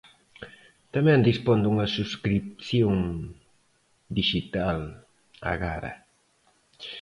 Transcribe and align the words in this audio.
Tamén 0.93 1.25
dispón 1.29 1.57
dunha 1.61 1.87
subscrición 1.95 2.97
dixital 4.17 4.77
a 5.49 5.51
Gara. 5.61 5.93